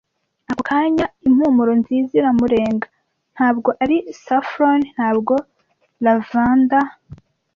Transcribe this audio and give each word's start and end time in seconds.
Ako 0.51 0.61
kanya 0.69 1.05
impumuro 1.27 1.71
nziza 1.81 2.11
iramurenga- 2.19 2.87
ntabwo 3.35 3.69
ari 3.83 3.97
saffron, 4.23 4.79
ntabwo 4.93 5.33
lavender, 6.03 6.87